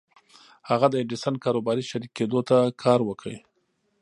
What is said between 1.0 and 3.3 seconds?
ايډېسن کاروباري شريک کېدو ته کار وکړ.